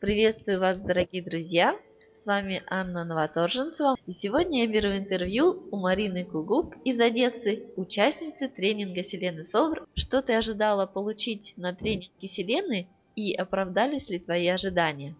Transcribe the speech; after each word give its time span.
Приветствую 0.00 0.60
вас, 0.60 0.78
дорогие 0.78 1.22
друзья! 1.22 1.76
С 2.22 2.24
вами 2.24 2.62
Анна 2.70 3.04
Новоторженцева. 3.04 3.96
И 4.06 4.14
сегодня 4.14 4.64
я 4.64 4.66
беру 4.66 4.88
интервью 4.96 5.68
у 5.70 5.76
Марины 5.76 6.24
Кугук 6.24 6.74
из 6.86 6.98
Одессы, 6.98 7.64
участницы 7.76 8.48
тренинга 8.48 9.04
Селены 9.04 9.44
Совр. 9.44 9.86
Что 9.94 10.22
ты 10.22 10.32
ожидала 10.32 10.86
получить 10.86 11.52
на 11.58 11.74
тренинге 11.74 12.28
Селены 12.28 12.88
и 13.14 13.34
оправдались 13.34 14.08
ли 14.08 14.18
твои 14.18 14.48
ожидания? 14.48 15.14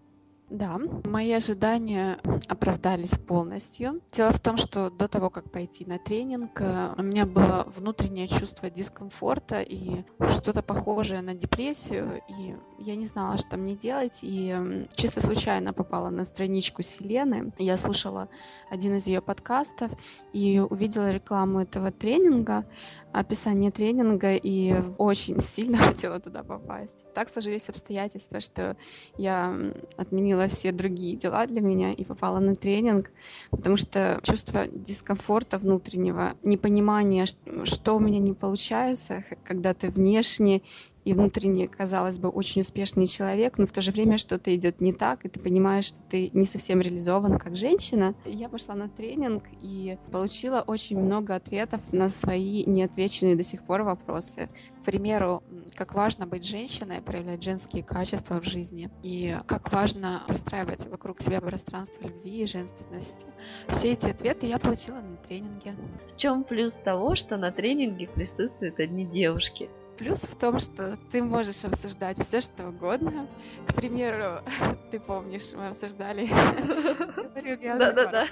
Да, 0.48 0.80
мои 1.04 1.30
ожидания 1.32 2.18
оправдались 2.48 3.14
полностью. 3.16 4.00
Дело 4.12 4.32
в 4.32 4.40
том, 4.40 4.56
что 4.56 4.88
до 4.88 5.06
того, 5.08 5.28
как 5.30 5.52
пойти 5.52 5.84
на 5.84 5.98
тренинг, 5.98 6.60
э, 6.60 6.94
у 6.96 7.02
меня 7.02 7.24
было 7.24 7.64
внутреннее 7.76 8.26
чувство 8.26 8.68
дискомфорта 8.68 9.60
и 9.60 10.02
что-то 10.26 10.62
похожее 10.62 11.20
на 11.20 11.34
депрессию, 11.34 12.20
и 12.28 12.54
я 12.80 12.96
не 12.96 13.06
знала, 13.06 13.36
что 13.36 13.56
мне 13.56 13.74
делать, 13.76 14.20
и 14.22 14.86
чисто 14.94 15.20
случайно 15.20 15.72
попала 15.72 16.08
на 16.08 16.24
страничку 16.24 16.82
Селены. 16.82 17.52
Я 17.58 17.76
слушала 17.76 18.28
один 18.70 18.96
из 18.96 19.06
ее 19.06 19.20
подкастов 19.20 19.92
и 20.32 20.58
увидела 20.58 21.12
рекламу 21.12 21.60
этого 21.60 21.92
тренинга 21.92 22.64
описание 23.12 23.70
тренинга 23.70 24.34
и 24.34 24.74
очень 24.98 25.40
сильно 25.40 25.78
хотела 25.78 26.20
туда 26.20 26.42
попасть. 26.42 27.04
Так 27.14 27.28
сложились 27.28 27.68
обстоятельства, 27.68 28.40
что 28.40 28.76
я 29.16 29.56
отменила 29.96 30.46
все 30.48 30.72
другие 30.72 31.16
дела 31.16 31.46
для 31.46 31.60
меня 31.60 31.92
и 31.92 32.04
попала 32.04 32.38
на 32.38 32.54
тренинг, 32.54 33.10
потому 33.50 33.76
что 33.76 34.20
чувство 34.22 34.66
дискомфорта 34.66 35.58
внутреннего, 35.58 36.34
непонимание, 36.42 37.26
что 37.64 37.96
у 37.96 38.00
меня 38.00 38.18
не 38.18 38.32
получается, 38.32 39.24
когда 39.44 39.74
ты 39.74 39.90
внешне 39.90 40.62
и 41.04 41.12
внутренне, 41.12 41.66
казалось 41.66 42.18
бы, 42.18 42.28
очень 42.28 42.60
успешный 42.60 43.06
человек, 43.06 43.58
но 43.58 43.66
в 43.66 43.72
то 43.72 43.80
же 43.80 43.92
время 43.92 44.18
что-то 44.18 44.54
идет 44.54 44.80
не 44.80 44.92
так, 44.92 45.24
и 45.24 45.28
ты 45.28 45.40
понимаешь, 45.40 45.86
что 45.86 46.00
ты 46.08 46.30
не 46.32 46.44
совсем 46.44 46.80
реализован 46.80 47.38
как 47.38 47.56
женщина. 47.56 48.14
Я 48.24 48.48
пошла 48.48 48.74
на 48.74 48.88
тренинг 48.88 49.44
и 49.62 49.98
получила 50.10 50.62
очень 50.66 50.98
много 50.98 51.34
ответов 51.34 51.80
на 51.92 52.08
свои 52.08 52.64
неотвеченные 52.64 53.36
до 53.36 53.42
сих 53.42 53.64
пор 53.64 53.82
вопросы. 53.82 54.48
К 54.82 54.84
примеру, 54.84 55.42
как 55.76 55.94
важно 55.94 56.26
быть 56.26 56.44
женщиной, 56.44 57.00
проявлять 57.00 57.42
женские 57.42 57.82
качества 57.82 58.40
в 58.40 58.44
жизни, 58.44 58.90
и 59.02 59.36
как 59.46 59.72
важно 59.72 60.22
выстраивать 60.28 60.86
вокруг 60.86 61.20
себя 61.20 61.40
пространство 61.40 62.02
любви 62.02 62.42
и 62.42 62.46
женственности. 62.46 63.26
Все 63.68 63.92
эти 63.92 64.08
ответы 64.08 64.46
я 64.46 64.58
получила 64.58 65.00
на 65.00 65.16
тренинге. 65.16 65.74
В 66.06 66.16
чем 66.16 66.44
плюс 66.44 66.72
того, 66.84 67.14
что 67.14 67.36
на 67.36 67.52
тренинге 67.52 68.08
присутствуют 68.08 68.78
одни 68.80 69.06
девушки? 69.06 69.70
Плюс 70.00 70.20
в 70.20 70.34
том, 70.34 70.58
что 70.58 70.96
ты 71.12 71.22
можешь 71.22 71.62
обсуждать 71.62 72.18
все, 72.18 72.40
что 72.40 72.68
угодно. 72.68 73.28
К 73.68 73.74
примеру, 73.74 74.42
ты 74.90 74.98
помнишь, 74.98 75.52
мы 75.52 75.68
обсуждали 75.68 76.26
теорию 77.34 77.58
Да-да-да. 77.78 78.26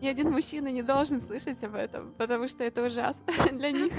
Ни 0.00 0.08
один 0.08 0.32
мужчина 0.32 0.66
не 0.72 0.82
должен 0.82 1.20
слышать 1.20 1.62
об 1.62 1.76
этом, 1.76 2.12
потому 2.14 2.48
что 2.48 2.64
это 2.64 2.82
ужасно 2.82 3.32
для 3.52 3.70
них. 3.70 3.92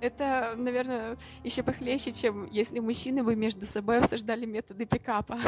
Это, 0.00 0.54
наверное, 0.56 1.18
еще 1.44 1.62
похлеще, 1.62 2.12
чем 2.12 2.48
если 2.50 2.78
мужчины 2.78 3.22
бы 3.22 3.36
между 3.36 3.66
собой 3.66 3.98
обсуждали 3.98 4.46
методы 4.46 4.86
пикапа. 4.86 5.38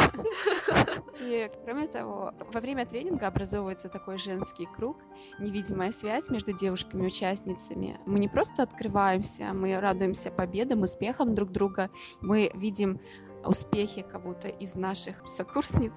И, 1.20 1.50
кроме 1.64 1.86
того, 1.86 2.34
во 2.52 2.60
время 2.60 2.84
тренинга 2.84 3.28
образовывается 3.28 3.88
такой 3.88 4.18
женский 4.18 4.66
круг, 4.66 4.98
невидимая 5.38 5.90
связь 5.90 6.28
между 6.28 6.52
девушками-участницами. 6.52 7.98
Мы 8.04 8.18
не 8.18 8.28
просто 8.28 8.62
открываемся, 8.62 9.52
мы 9.54 9.78
радуемся 9.80 10.30
победам, 10.30 10.82
успехам 10.82 11.34
друг 11.34 11.50
друга, 11.50 11.90
мы 12.20 12.50
видим 12.54 13.00
успехи 13.44 14.02
кого-то 14.02 14.48
из 14.48 14.76
наших 14.76 15.26
сокурсниц 15.26 15.92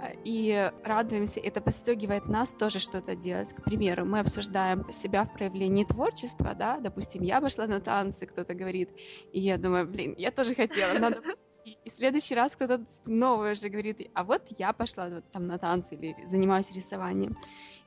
э, 0.00 0.14
и 0.24 0.72
радуемся. 0.84 1.40
Это 1.40 1.60
подстегивает 1.60 2.26
нас 2.26 2.52
тоже 2.52 2.78
что-то 2.78 3.14
делать. 3.14 3.52
К 3.52 3.62
примеру, 3.62 4.04
мы 4.04 4.20
обсуждаем 4.20 4.90
себя 4.90 5.24
в 5.24 5.32
проявлении 5.32 5.84
творчества, 5.84 6.54
да, 6.54 6.78
допустим, 6.78 7.22
я 7.22 7.40
пошла 7.40 7.66
на 7.66 7.80
танцы, 7.80 8.26
кто-то 8.26 8.54
говорит, 8.54 8.90
и 9.32 9.40
я 9.40 9.58
думаю, 9.58 9.86
блин, 9.86 10.14
я 10.18 10.30
тоже 10.30 10.54
хотела, 10.54 10.98
надо 10.98 11.20
пойти. 11.62 11.78
И 11.84 11.88
в 11.88 11.92
следующий 11.92 12.34
раз 12.34 12.56
кто-то 12.56 12.84
новый 13.06 13.52
уже 13.52 13.68
говорит, 13.68 14.10
а 14.14 14.24
вот 14.24 14.42
я 14.58 14.72
пошла 14.72 15.08
вот, 15.08 15.24
там 15.32 15.46
на 15.46 15.58
танцы 15.58 15.94
или 15.94 16.14
занимаюсь 16.26 16.72
рисованием 16.72 17.34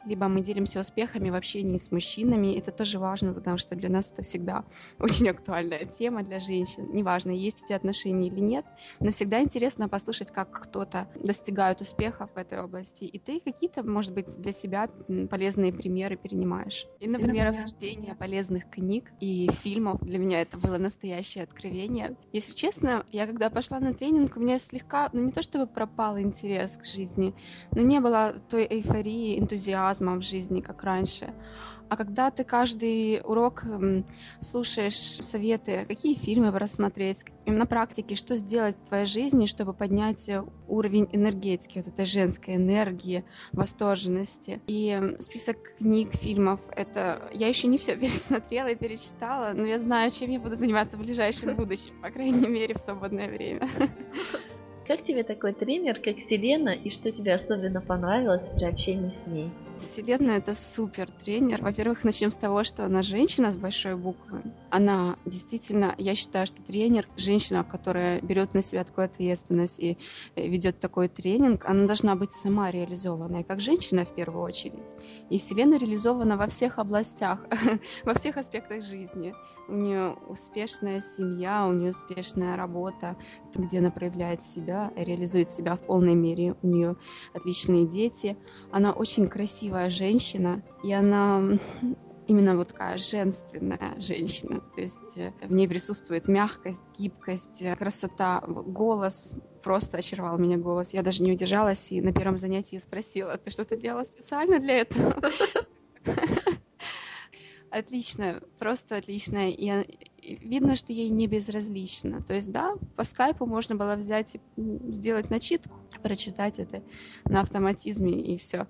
либо 0.07 0.27
мы 0.27 0.41
делимся 0.41 0.79
успехами 0.79 1.29
в 1.29 1.35
общении 1.35 1.77
с 1.77 1.91
мужчинами. 1.91 2.57
Это 2.57 2.71
тоже 2.71 2.97
важно, 2.99 3.33
потому 3.33 3.57
что 3.57 3.75
для 3.75 3.89
нас 3.89 4.11
это 4.11 4.21
всегда 4.21 4.63
очень 4.99 5.29
актуальная 5.29 5.85
тема 5.85 6.23
для 6.23 6.39
женщин. 6.39 6.89
Неважно, 6.93 7.31
есть 7.31 7.63
у 7.63 7.67
тебя 7.67 7.75
отношения 7.75 8.27
или 8.27 8.39
нет, 8.39 8.65
но 8.99 9.11
всегда 9.11 9.41
интересно 9.41 9.89
послушать, 9.89 10.31
как 10.31 10.51
кто-то 10.51 11.07
достигает 11.15 11.81
успехов 11.81 12.29
в 12.33 12.37
этой 12.37 12.61
области, 12.61 13.03
и 13.03 13.19
ты 13.19 13.39
какие-то, 13.39 13.83
может 13.83 14.13
быть, 14.13 14.27
для 14.37 14.51
себя 14.51 14.87
полезные 15.29 15.73
примеры 15.73 16.15
перенимаешь. 16.15 16.85
И, 16.99 17.07
например, 17.07 17.47
обсуждение 17.47 18.15
полезных 18.15 18.69
книг 18.69 19.11
и 19.19 19.49
фильмов 19.61 20.01
для 20.01 20.17
меня 20.17 20.41
это 20.41 20.57
было 20.57 20.77
настоящее 20.77 21.43
откровение. 21.43 22.15
Если 22.31 22.55
честно, 22.55 23.05
я 23.11 23.27
когда 23.27 23.49
пошла 23.57 23.79
на 23.79 23.91
тренинг, 23.91 24.37
у 24.37 24.39
меня 24.39 24.59
слегка, 24.59 25.09
ну 25.13 25.23
не 25.23 25.31
то 25.31 25.41
чтобы 25.41 25.65
пропал 25.65 26.19
интерес 26.19 26.77
к 26.77 26.85
жизни, 26.85 27.33
но 27.71 27.81
не 27.81 27.99
было 27.99 28.35
той 28.51 28.67
эйфории, 28.69 29.39
энтузиазма, 29.39 30.15
в 30.17 30.21
жизни, 30.21 30.61
как 30.61 30.83
раньше. 30.83 31.33
А 31.89 31.95
когда 31.95 32.31
ты 32.31 32.43
каждый 32.43 33.21
урок 33.23 33.63
слушаешь 34.41 34.95
советы, 34.95 35.85
какие 35.87 36.15
фильмы 36.15 36.51
рассмотреть, 36.57 37.25
на 37.45 37.65
практике, 37.65 38.15
что 38.15 38.35
сделать 38.35 38.75
в 38.75 38.87
твоей 38.87 39.05
жизни, 39.05 39.45
чтобы 39.45 39.73
поднять 39.73 40.29
уровень 40.67 41.07
энергетики, 41.11 41.79
вот 41.79 41.87
этой 41.87 42.05
женской 42.05 42.55
энергии, 42.55 43.23
восторженности. 43.53 44.61
И 44.67 45.15
список 45.19 45.57
книг, 45.77 46.13
фильмов, 46.13 46.59
это 46.75 47.29
я 47.33 47.47
еще 47.47 47.67
не 47.67 47.77
все 47.77 47.95
пересмотрела 47.97 48.67
и 48.67 48.75
перечитала, 48.75 49.53
но 49.53 49.65
я 49.65 49.79
знаю, 49.79 50.11
чем 50.11 50.29
я 50.29 50.39
буду 50.39 50.55
заниматься 50.55 50.97
в 50.97 51.01
ближайшем 51.01 51.55
будущем, 51.57 51.93
по 52.01 52.09
крайней 52.09 52.47
мере, 52.47 52.75
в 52.75 52.79
свободное 52.79 53.29
время. 53.29 53.69
Как 54.87 55.03
тебе 55.03 55.23
такой 55.23 55.53
тренер, 55.53 55.99
как 55.99 56.17
Селена, 56.19 56.69
и 56.69 56.89
что 56.89 57.11
тебе 57.11 57.33
особенно 57.33 57.81
понравилось 57.81 58.49
при 58.55 58.65
общении 58.65 59.11
с 59.11 59.27
ней? 59.27 59.51
Селена 59.79 60.31
это 60.31 60.55
супер 60.55 61.09
тренер. 61.09 61.61
Во-первых, 61.61 62.03
начнем 62.03 62.31
с 62.31 62.35
того, 62.35 62.63
что 62.63 62.85
она 62.85 63.01
женщина 63.01 63.51
с 63.51 63.57
большой 63.57 63.95
буквы. 63.95 64.41
Она 64.69 65.17
действительно, 65.25 65.95
я 65.97 66.15
считаю, 66.15 66.47
что 66.47 66.61
тренер, 66.61 67.05
женщина, 67.17 67.63
которая 67.63 68.21
берет 68.21 68.53
на 68.53 68.61
себя 68.61 68.83
такую 68.83 69.05
ответственность 69.05 69.79
и 69.79 69.97
э, 70.35 70.47
ведет 70.47 70.79
такой 70.79 71.07
тренинг, 71.07 71.65
она 71.65 71.85
должна 71.85 72.15
быть 72.15 72.31
сама 72.31 72.71
реализованной, 72.71 73.43
как 73.43 73.59
женщина 73.59 74.05
в 74.05 74.15
первую 74.15 74.43
очередь. 74.43 74.95
И 75.29 75.37
Селена 75.37 75.77
реализована 75.77 76.37
во 76.37 76.47
всех 76.47 76.79
областях, 76.79 77.45
во 78.03 78.13
всех 78.13 78.37
аспектах 78.37 78.83
жизни. 78.83 79.33
У 79.69 79.73
нее 79.73 80.15
успешная 80.29 81.01
семья, 81.01 81.67
у 81.67 81.73
нее 81.73 81.91
успешная 81.91 82.55
работа, 82.55 83.17
где 83.53 83.79
она 83.79 83.91
проявляет 83.91 84.41
себя, 84.41 84.93
реализует 84.95 85.51
себя 85.51 85.75
в 85.75 85.81
полной 85.81 86.15
мере. 86.15 86.55
У 86.61 86.67
нее 86.67 86.95
отличные 87.33 87.85
дети. 87.85 88.37
Она 88.71 88.93
очень 88.93 89.27
красивая 89.27 89.66
красивая 89.67 89.89
женщина, 89.89 90.61
и 90.83 90.93
она 90.93 91.59
именно 92.27 92.55
вот 92.55 92.69
такая 92.69 92.97
женственная 92.97 93.99
женщина. 93.99 94.61
То 94.75 94.81
есть 94.81 95.17
э, 95.17 95.31
в 95.41 95.51
ней 95.51 95.67
присутствует 95.67 96.27
мягкость, 96.27 96.83
гибкость, 96.97 97.61
э, 97.61 97.75
красота, 97.75 98.41
голос. 98.47 99.35
Просто 99.63 99.97
очаровал 99.97 100.37
меня 100.37 100.57
голос. 100.57 100.93
Я 100.93 101.03
даже 101.03 101.23
не 101.23 101.31
удержалась 101.31 101.91
и 101.91 102.01
на 102.01 102.13
первом 102.13 102.37
занятии 102.37 102.77
спросила, 102.77 103.37
ты 103.37 103.49
что-то 103.49 103.75
делала 103.75 104.03
специально 104.03 104.59
для 104.59 104.79
этого? 104.79 105.15
Отлично, 107.69 108.41
просто 108.59 108.95
отлично. 108.95 109.49
И 109.49 109.85
видно, 110.23 110.75
что 110.75 110.93
ей 110.93 111.09
не 111.09 111.27
безразлично. 111.27 112.21
То 112.23 112.33
есть, 112.33 112.51
да, 112.51 112.75
по 112.95 113.03
скайпу 113.03 113.45
можно 113.45 113.75
было 113.75 113.95
взять 113.95 114.35
и 114.35 114.39
сделать 114.91 115.29
начитку, 115.29 115.75
прочитать 116.01 116.59
это 116.59 116.81
на 117.25 117.41
автоматизме 117.41 118.13
и 118.13 118.37
все 118.37 118.67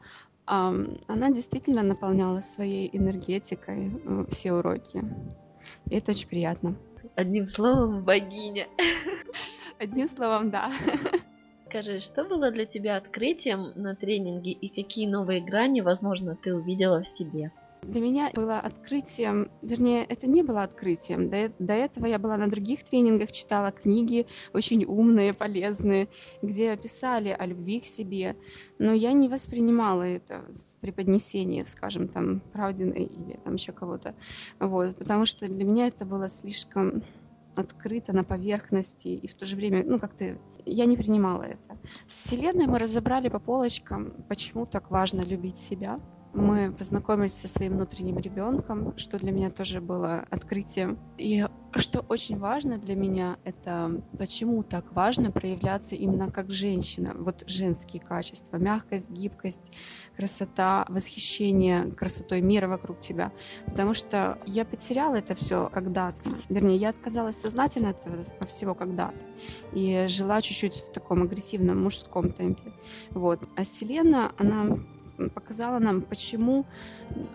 она 0.48 1.32
действительно 1.32 1.84
наполняла 1.84 2.40
своей 2.40 2.90
энергетикой 2.98 3.92
э, 3.94 4.26
все 4.30 4.54
уроки. 4.54 5.04
И 5.90 5.96
это 5.96 6.12
очень 6.12 6.30
приятно. 6.30 6.76
Одним 7.16 7.48
словом, 7.48 8.04
богиня. 8.04 8.68
Одним 9.80 10.08
словом, 10.08 10.50
да. 10.50 10.72
Скажи, 11.68 12.00
что 12.00 12.24
было 12.24 12.50
для 12.50 12.66
тебя 12.66 12.96
открытием 12.96 13.74
на 13.76 13.96
тренинге 13.96 14.52
и 14.52 14.70
какие 14.70 15.06
новые 15.06 15.42
грани, 15.42 15.82
возможно, 15.82 16.38
ты 16.42 16.56
увидела 16.56 17.04
в 17.04 17.08
себе? 17.18 17.52
Для 17.84 18.02
меня 18.02 18.32
было 18.34 18.60
открытием, 18.60 19.50
вернее, 19.62 20.04
это 20.04 20.28
не 20.28 20.42
было 20.42 20.64
открытием. 20.64 21.30
До, 21.30 21.52
до 21.60 21.74
этого 21.74 22.06
я 22.06 22.20
была 22.20 22.38
на 22.38 22.50
других 22.50 22.84
тренингах, 22.84 23.32
читала 23.32 23.72
книги 23.72 24.28
очень 24.54 24.84
умные, 24.86 25.34
полезные, 25.34 26.10
где 26.42 26.76
писали 26.76 27.30
о 27.30 27.46
любви 27.46 27.80
к 27.80 27.86
себе, 27.86 28.36
но 28.78 28.92
я 28.92 29.14
не 29.14 29.30
воспринимала 29.30 30.04
это 30.04 30.44
в 30.76 30.80
преподнесении, 30.80 31.64
скажем, 31.64 32.08
там, 32.08 32.42
Правдиной 32.52 33.04
или 33.04 33.40
там 33.44 33.56
еще 33.56 33.72
кого-то. 33.72 34.16
Вот, 34.60 34.96
потому 34.98 35.26
что 35.26 35.48
для 35.48 35.64
меня 35.64 35.88
это 35.88 36.06
было 36.06 36.30
слишком 36.30 37.04
открыто 37.56 38.14
на 38.14 38.24
поверхности, 38.24 39.08
и 39.08 39.28
в 39.28 39.34
то 39.36 39.46
же 39.46 39.56
время, 39.56 39.84
ну, 39.86 39.98
как-то 39.98 40.38
я 40.66 40.86
не 40.86 40.98
принимала 40.98 41.44
это. 41.44 41.78
С 42.08 42.26
Вселенной 42.26 42.68
мы 42.68 42.80
разобрали 42.80 43.30
по 43.30 43.40
полочкам, 43.40 44.14
почему 44.28 44.66
так 44.66 44.92
важно 44.92 45.22
любить 45.22 45.58
себя, 45.58 45.96
мы 46.34 46.72
познакомились 46.72 47.34
со 47.34 47.48
своим 47.48 47.74
внутренним 47.74 48.18
ребенком, 48.20 48.98
что 48.98 49.18
для 49.20 49.32
меня 49.32 49.50
тоже 49.50 49.82
было 49.82 50.26
открытием. 50.30 51.00
И 51.18 51.46
что 51.76 52.00
очень 52.02 52.38
важно 52.38 52.78
для 52.78 52.96
меня, 52.96 53.38
это 53.44 54.02
почему 54.18 54.64
так 54.64 54.94
важно 54.94 55.32
проявляться 55.32 55.96
именно 55.96 56.32
как 56.32 56.52
женщина. 56.52 57.14
Вот 57.18 57.44
женские 57.48 58.02
качества, 58.02 58.58
мягкость, 58.58 59.12
гибкость, 59.12 59.74
красота, 60.16 60.86
восхищение 60.90 61.92
красотой 61.92 62.42
мира 62.42 62.68
вокруг 62.68 63.00
тебя. 63.00 63.32
Потому 63.66 63.94
что 63.94 64.40
я 64.46 64.66
потеряла 64.66 65.16
это 65.16 65.36
все 65.36 65.70
когда-то. 65.70 66.30
Вернее, 66.50 66.78
я 66.78 66.90
отказалась 66.90 67.40
сознательно 67.40 67.90
от 67.90 68.00
этого 68.00 68.18
всего 68.48 68.74
когда-то. 68.74 69.26
И 69.74 70.06
жила 70.08 70.42
чуть-чуть 70.42 70.76
в 70.76 70.92
таком 70.92 71.24
агрессивном 71.24 71.84
мужском 71.84 72.30
темпе. 72.30 72.74
Вот. 73.12 73.48
А 73.56 73.64
Селена, 73.64 74.34
она 74.38 74.76
показала 75.34 75.80
нам, 75.80 76.02
почему 76.02 76.66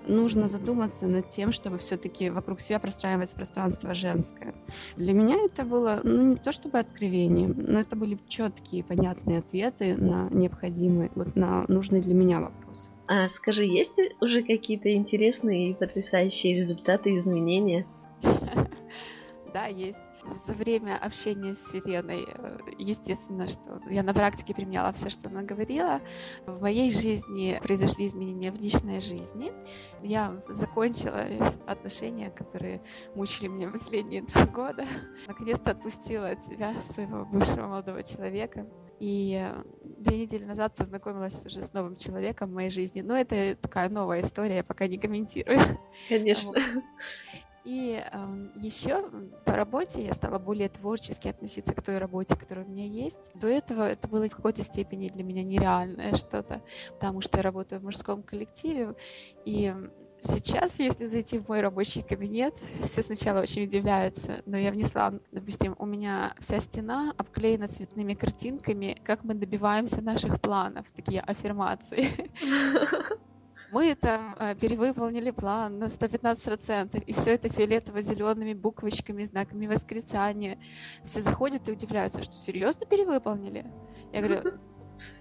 нужно 0.07 0.49
задуматься 0.49 1.07
над 1.07 1.29
тем, 1.29 1.53
чтобы 1.53 1.79
все-таки 1.79 2.31
вокруг 2.31 2.61
себя 2.61 2.79
простраивать 2.79 3.35
пространство 3.35 3.95
женское. 3.95 4.55
Для 4.97 5.13
меня 5.13 5.37
это 5.45 5.65
было, 5.65 6.01
ну, 6.03 6.31
не 6.31 6.37
то 6.37 6.53
чтобы 6.53 6.79
откровением, 6.79 7.55
но 7.59 7.81
это 7.81 7.97
были 7.97 8.19
четкие, 8.29 8.85
понятные 8.85 9.39
ответы 9.39 9.97
на 9.97 10.29
необходимые, 10.31 11.11
вот 11.15 11.37
на 11.37 11.65
нужные 11.69 12.03
для 12.03 12.15
меня 12.15 12.41
вопросы. 12.41 12.91
А 13.09 13.29
скажи, 13.29 13.65
есть 13.65 13.99
уже 14.21 14.43
какие-то 14.43 14.93
интересные 14.95 15.71
и 15.71 15.75
потрясающие 15.75 16.55
результаты 16.55 17.19
изменения? 17.19 17.87
Да, 19.53 19.67
есть 19.67 19.99
за 20.31 20.53
время 20.53 20.97
общения 20.99 21.55
с 21.55 21.75
Еленой, 21.75 22.25
э, 22.27 22.59
естественно, 22.79 23.49
что 23.49 23.81
я 23.91 24.03
на 24.03 24.15
практике 24.15 24.55
применяла 24.55 24.93
все, 24.93 25.11
что 25.11 25.29
она 25.29 25.43
говорила. 25.43 26.01
В 26.47 26.61
моей 26.61 26.91
жизни 26.91 27.59
произошли 27.63 28.07
изменения 28.07 28.53
в 28.53 28.57
личной 28.57 29.01
жизни. 29.01 29.53
Я 30.03 30.43
закончила 30.49 31.27
отношения, 31.67 32.31
которые 32.31 32.83
мучили 33.15 33.49
меня 33.49 33.71
последние 33.71 34.23
два 34.35 34.47
года. 34.47 34.87
Наконец-то 35.27 35.73
отпустила 35.73 36.31
от 36.31 36.45
себя 36.45 36.75
своего 36.83 37.25
бывшего 37.25 37.67
молодого 37.67 38.03
человека. 38.03 38.67
И 39.01 39.51
две 39.83 40.19
недели 40.19 40.45
назад 40.45 40.77
познакомилась 40.77 41.45
уже 41.45 41.61
с 41.61 41.73
новым 41.73 41.97
человеком 41.97 42.51
в 42.51 42.55
моей 42.55 42.71
жизни. 42.71 43.01
Но 43.01 43.17
это 43.17 43.57
такая 43.61 43.89
новая 43.89 44.21
история, 44.21 44.57
я 44.57 44.65
пока 44.65 44.87
не 44.87 44.99
комментирую. 44.99 45.59
Конечно. 46.09 46.55
И 47.65 48.03
э, 48.05 48.49
еще 48.57 49.09
по 49.45 49.53
работе 49.53 50.05
я 50.05 50.13
стала 50.13 50.39
более 50.39 50.69
творчески 50.69 51.29
относиться 51.29 51.75
к 51.75 51.83
той 51.83 51.99
работе, 51.99 52.35
которая 52.35 52.65
у 52.65 52.69
меня 52.69 52.87
есть. 52.87 53.31
До 53.35 53.47
этого 53.47 53.89
это 53.89 54.09
было 54.09 54.29
в 54.29 54.35
какой-то 54.35 54.65
степени 54.65 55.09
для 55.09 55.23
меня 55.23 55.45
нереальное 55.45 56.15
что-то, 56.17 56.63
потому 56.95 57.21
что 57.21 57.39
я 57.39 57.43
работаю 57.43 57.81
в 57.81 57.85
мужском 57.85 58.23
коллективе. 58.25 58.95
И 59.45 59.73
сейчас, 60.23 60.81
если 60.81 61.05
зайти 61.05 61.39
в 61.39 61.49
мой 61.49 61.61
рабочий 61.61 62.03
кабинет, 62.03 62.55
все 62.83 63.01
сначала 63.03 63.41
очень 63.41 63.65
удивляются, 63.65 64.43
но 64.45 64.57
я 64.57 64.73
внесла, 64.73 65.15
допустим, 65.31 65.77
у 65.79 65.87
меня 65.87 66.35
вся 66.41 66.59
стена 66.59 67.15
обклеена 67.17 67.69
цветными 67.69 68.15
картинками, 68.15 68.97
как 69.05 69.23
мы 69.23 69.35
добиваемся 69.35 70.03
наших 70.03 70.41
планов, 70.41 70.91
такие 70.91 71.21
аффирмации. 71.21 72.09
мы 73.73 73.95
там 73.95 74.35
э, 74.39 74.55
перевыполнили 74.55 75.31
план 75.31 75.79
на 75.79 75.85
115%, 75.85 77.03
и 77.05 77.13
все 77.13 77.35
это 77.35 77.49
фиолетово-зелеными 77.49 78.55
буквочками, 78.55 79.25
знаками 79.25 79.67
восклицания. 79.67 80.59
Все 81.05 81.21
заходят 81.21 81.69
и 81.69 81.73
удивляются, 81.73 82.23
что 82.23 82.35
серьезно 82.35 82.87
перевыполнили? 82.87 83.67
Я 84.13 84.23
говорю, 84.23 84.59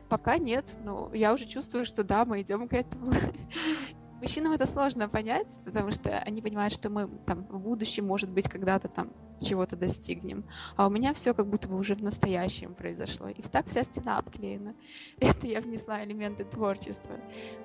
пока 0.10 0.38
нет, 0.38 0.66
но 0.83 1.12
я 1.13 1.33
уже 1.33 1.45
чувствую, 1.45 1.86
что 1.86 2.04
да, 2.04 2.25
мы 2.25 2.42
идем 2.42 2.68
к 2.68 2.74
этому. 2.74 3.13
Мужчинам 4.22 4.52
это 4.52 4.68
сложно 4.68 5.10
понять, 5.10 5.60
потому 5.66 5.92
что 5.92 6.20
они 6.20 6.44
понимают, 6.44 6.72
что 6.72 6.92
мы 6.92 7.10
там 7.26 7.44
в 7.50 7.60
будущем, 7.60 8.06
может 8.06 8.30
быть, 8.30 8.48
когда-то 8.48 8.88
там 8.88 9.12
чего-то 9.42 9.76
достигнем. 9.76 10.44
А 10.76 10.86
у 10.86 10.92
меня 10.92 11.16
все 11.16 11.34
как 11.34 11.48
будто 11.48 11.68
бы 11.68 11.76
уже 11.76 11.96
в 11.96 12.04
настоящем 12.04 12.76
произошло. 12.76 13.30
И 13.30 13.42
так 13.42 13.66
вся 13.66 13.82
стена 13.84 14.20
обклеена. 14.20 14.76
Это 15.20 15.48
я 15.48 15.60
внесла 15.60 16.04
элементы 16.04 16.44
творчества. 16.44 17.16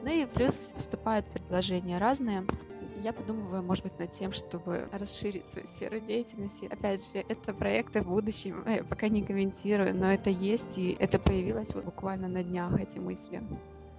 Ну 0.02 0.08
и 0.08 0.24
плюс 0.24 0.54
поступают 0.74 1.26
предложения 1.26 1.98
разные. 1.98 2.46
Я 3.02 3.12
подумываю, 3.12 3.62
может 3.62 3.84
быть, 3.84 3.98
над 3.98 4.10
тем, 4.12 4.32
чтобы 4.32 4.88
расширить 4.92 5.44
свою 5.44 5.66
сферу 5.66 6.00
деятельности. 6.00 6.64
Опять 6.72 7.04
же, 7.12 7.22
это 7.28 7.52
проекты 7.52 8.00
в 8.00 8.06
будущем. 8.06 8.64
Я 8.66 8.82
пока 8.82 9.08
не 9.08 9.22
комментирую, 9.22 9.94
но 9.94 10.10
это 10.10 10.30
есть, 10.30 10.78
и 10.78 10.96
это 10.98 11.18
появилось 11.18 11.74
вот 11.74 11.84
буквально 11.84 12.28
на 12.28 12.42
днях, 12.42 12.80
эти 12.80 12.98
мысли. 12.98 13.42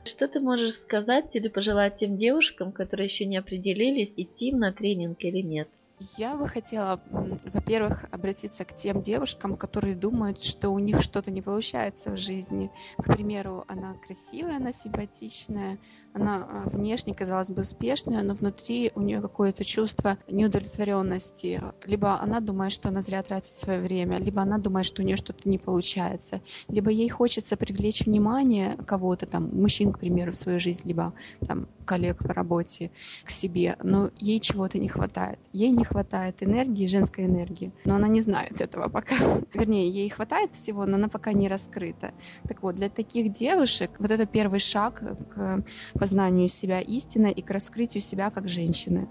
Что 0.08 0.30
ты 0.30 0.40
можешь 0.40 0.76
сказать 0.76 1.36
или 1.36 1.50
пожелать 1.50 1.98
тем 1.98 2.16
девушкам, 2.16 2.72
которые 2.72 3.08
еще 3.08 3.26
не 3.26 3.36
определились, 3.36 4.14
идти 4.16 4.54
на 4.54 4.72
тренинг 4.72 5.22
или 5.22 5.42
нет? 5.42 5.68
Я 6.00 6.36
бы 6.36 6.48
хотела, 6.48 7.02
во-первых, 7.10 8.06
обратиться 8.12 8.66
к 8.66 8.76
тем 8.76 9.02
девушкам, 9.02 9.56
которые 9.56 9.96
думают, 9.96 10.44
что 10.44 10.70
у 10.70 10.78
них 10.78 11.02
что-то 11.02 11.32
не 11.32 11.42
получается 11.42 12.12
в 12.12 12.18
жизни. 12.18 12.70
К 12.98 13.06
примеру, 13.06 13.66
она 13.68 13.96
красивая, 14.06 14.58
она 14.58 14.72
симпатичная, 14.72 15.80
она 16.14 16.48
а, 16.50 16.70
внешне, 16.70 17.16
казалось 17.16 17.50
бы, 17.50 17.62
успешная, 17.62 18.22
но 18.22 18.36
внутри 18.36 18.92
у 18.94 19.02
нее 19.02 19.22
какое-то 19.22 19.64
чувство 19.64 20.18
неудовлетворенности. 20.28 21.62
Либо 21.86 22.20
она 22.20 22.42
думает, 22.42 22.74
что 22.74 22.90
она 22.90 23.02
зря 23.02 23.24
тратит 23.24 23.54
свое 23.54 23.80
время, 23.80 24.20
либо 24.20 24.42
она 24.42 24.60
думает, 24.60 24.86
что 24.86 25.02
у 25.02 25.06
нее 25.06 25.18
что-то 25.18 25.50
не 25.50 25.58
получается, 25.58 26.42
либо 26.68 26.92
ей 26.92 27.10
хочется 27.10 27.58
привлечь 27.58 28.06
внимание 28.06 28.78
кого-то, 28.86 29.26
там, 29.26 29.50
мужчин, 29.52 29.92
к 29.92 30.00
примеру, 30.00 30.32
в 30.32 30.36
свою 30.36 30.60
жизнь, 30.60 30.88
либо 30.88 31.14
там 31.48 31.68
коллег 31.86 32.20
по 32.20 32.34
работе 32.34 32.92
к 33.24 33.32
себе, 33.32 33.78
но 33.82 34.12
ей 34.20 34.40
чего-то 34.40 34.78
не 34.78 34.90
хватает. 34.90 35.40
Ей 35.54 35.72
не 35.72 35.86
хватает 35.88 36.44
энергии, 36.44 36.88
женской 36.88 37.26
энергии, 37.26 37.74
но 37.86 37.96
она 37.96 38.08
не 38.08 38.22
знает 38.22 38.62
этого 38.62 38.90
пока. 38.90 39.16
Вернее, 39.54 39.90
ей 39.90 40.10
хватает 40.10 40.52
всего, 40.52 40.86
но 40.86 40.96
она 40.96 41.08
пока 41.08 41.34
не 41.34 41.48
раскрыта. 41.48 42.12
Так 42.48 42.64
вот, 42.64 42.76
для 42.76 42.90
таких 42.90 43.32
девушек 43.32 43.92
вот 44.00 44.12
это 44.12 44.26
первый 44.26 44.60
шаг 44.60 45.02
к 45.30 45.64
познанию 45.94 46.50
себя 46.50 46.82
истины 46.82 47.32
и 47.32 47.42
к 47.42 47.52
раскрытию 47.52 48.02
себя 48.02 48.30
как 48.30 48.48
женщины. 48.48 49.08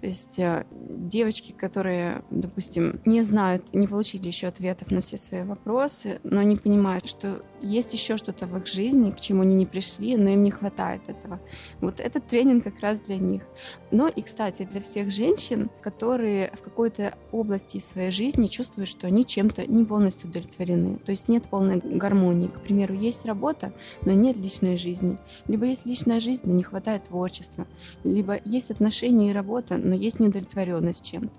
То 0.00 0.06
есть 0.06 0.38
э, 0.38 0.66
девочки, 0.70 1.52
которые, 1.52 2.22
допустим, 2.30 3.00
не 3.04 3.22
знают, 3.22 3.74
не 3.74 3.86
получили 3.86 4.26
еще 4.26 4.46
ответов 4.46 4.90
на 4.90 5.00
все 5.00 5.16
свои 5.16 5.42
вопросы, 5.42 6.20
но 6.24 6.40
они 6.40 6.56
понимают, 6.56 7.08
что 7.08 7.42
есть 7.60 7.92
еще 7.92 8.16
что-то 8.16 8.46
в 8.46 8.56
их 8.56 8.66
жизни, 8.66 9.10
к 9.10 9.20
чему 9.20 9.42
они 9.42 9.54
не 9.54 9.66
пришли, 9.66 10.16
но 10.16 10.30
им 10.30 10.42
не 10.42 10.50
хватает 10.50 11.02
этого. 11.08 11.40
Вот 11.80 12.00
этот 12.00 12.26
тренинг 12.26 12.64
как 12.64 12.80
раз 12.80 13.02
для 13.02 13.16
них. 13.16 13.42
Но 13.90 14.08
и, 14.08 14.22
кстати, 14.22 14.62
для 14.62 14.80
всех 14.80 15.10
женщин, 15.10 15.70
которые 15.82 16.50
в 16.54 16.62
какой-то 16.62 17.14
области 17.32 17.78
своей 17.78 18.10
жизни 18.10 18.46
чувствуют, 18.46 18.88
что 18.88 19.06
они 19.06 19.26
чем-то 19.26 19.66
не 19.66 19.84
полностью 19.84 20.30
удовлетворены. 20.30 20.98
То 20.98 21.10
есть 21.10 21.28
нет 21.28 21.48
полной 21.48 21.78
гармонии. 21.78 22.48
К 22.48 22.60
примеру, 22.60 22.94
есть 22.94 23.26
работа, 23.26 23.72
но 24.02 24.12
нет 24.12 24.36
личной 24.36 24.76
жизни. 24.76 25.18
Либо 25.46 25.66
есть 25.66 25.86
личная 25.86 26.20
жизнь, 26.20 26.42
но 26.44 26.54
не 26.54 26.62
хватает 26.62 27.04
творчества. 27.04 27.66
Либо 28.04 28.38
есть 28.44 28.70
отношения 28.70 29.30
и 29.30 29.34
работа, 29.34 29.59
работа, 29.60 29.76
но 29.76 29.94
есть 29.94 30.20
недовлетворенность 30.20 31.04
чем-то. 31.04 31.32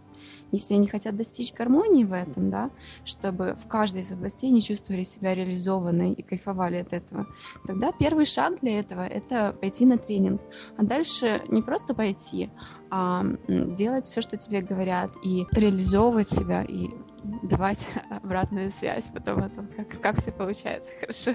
Если 0.51 0.75
они 0.75 0.87
хотят 0.87 1.15
достичь 1.15 1.53
гармонии 1.53 2.03
в 2.03 2.13
этом, 2.13 2.49
да, 2.49 2.71
чтобы 3.05 3.55
в 3.55 3.67
каждой 3.67 4.01
из 4.01 4.11
областей 4.11 4.49
они 4.49 4.61
чувствовали 4.61 5.03
себя 5.03 5.33
реализованной 5.33 6.11
и 6.11 6.21
кайфовали 6.21 6.77
от 6.77 6.91
этого, 6.91 7.25
тогда 7.65 7.91
первый 7.91 8.25
шаг 8.25 8.59
для 8.59 8.79
этого— 8.79 9.07
это 9.07 9.53
пойти 9.59 9.85
на 9.85 9.97
тренинг. 9.97 10.41
А 10.77 10.83
дальше 10.83 11.41
не 11.47 11.61
просто 11.61 11.93
пойти, 11.93 12.49
а 12.89 13.23
делать 13.47 14.05
все, 14.05 14.21
что 14.21 14.35
тебе 14.35 14.61
говорят, 14.61 15.11
и 15.23 15.45
реализовывать 15.51 16.29
себя, 16.29 16.63
и 16.63 16.89
давать 17.43 17.87
обратную 18.09 18.69
связь 18.69 19.09
потом 19.09 19.43
о 19.43 19.49
том, 19.49 19.67
как, 19.67 20.01
как 20.01 20.21
все 20.21 20.31
получается 20.31 20.91
хорошо. 20.99 21.31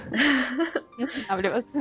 Не 0.99 1.05
останавливаться. 1.05 1.81